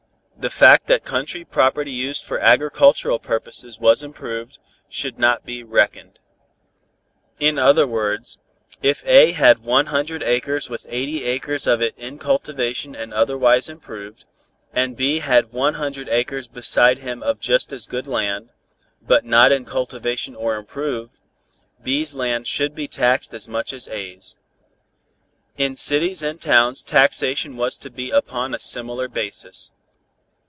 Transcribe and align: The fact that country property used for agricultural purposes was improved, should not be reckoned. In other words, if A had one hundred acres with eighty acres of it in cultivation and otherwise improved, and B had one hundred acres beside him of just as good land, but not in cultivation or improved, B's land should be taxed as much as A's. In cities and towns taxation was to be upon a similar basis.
The 0.37 0.49
fact 0.49 0.87
that 0.87 1.05
country 1.05 1.45
property 1.45 1.91
used 1.91 2.25
for 2.25 2.39
agricultural 2.39 3.19
purposes 3.19 3.77
was 3.77 4.01
improved, 4.01 4.57
should 4.89 5.19
not 5.19 5.45
be 5.45 5.61
reckoned. 5.61 6.17
In 7.39 7.59
other 7.59 7.85
words, 7.85 8.39
if 8.81 9.05
A 9.05 9.33
had 9.33 9.59
one 9.59 9.87
hundred 9.93 10.23
acres 10.23 10.67
with 10.67 10.87
eighty 10.89 11.25
acres 11.25 11.67
of 11.67 11.79
it 11.79 11.93
in 11.95 12.17
cultivation 12.17 12.95
and 12.95 13.13
otherwise 13.13 13.69
improved, 13.69 14.25
and 14.73 14.97
B 14.97 15.19
had 15.19 15.51
one 15.51 15.75
hundred 15.75 16.09
acres 16.09 16.47
beside 16.47 16.97
him 16.97 17.21
of 17.21 17.39
just 17.39 17.71
as 17.71 17.85
good 17.85 18.07
land, 18.07 18.49
but 18.99 19.23
not 19.23 19.51
in 19.51 19.63
cultivation 19.63 20.33
or 20.35 20.55
improved, 20.55 21.11
B's 21.83 22.15
land 22.15 22.47
should 22.47 22.73
be 22.73 22.87
taxed 22.87 23.35
as 23.35 23.47
much 23.47 23.73
as 23.73 23.87
A's. 23.89 24.35
In 25.59 25.75
cities 25.75 26.23
and 26.23 26.41
towns 26.41 26.81
taxation 26.83 27.57
was 27.57 27.77
to 27.77 27.91
be 27.91 28.09
upon 28.09 28.55
a 28.55 28.59
similar 28.59 29.07
basis. 29.07 29.71